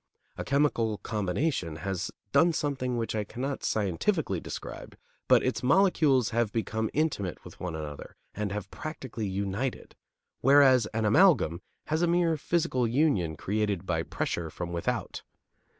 [0.35, 6.51] A chemical combination has done something which I cannot scientifically describe, but its molecules have
[6.51, 9.95] become intimate with one another and have practically united,
[10.39, 15.21] whereas an amalgam has a mere physical union created by pressure from without.